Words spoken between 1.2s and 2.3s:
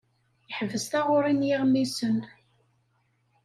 n yiɣmisen.